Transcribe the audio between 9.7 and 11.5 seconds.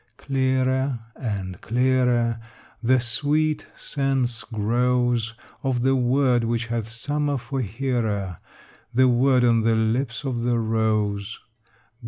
lips of the rose.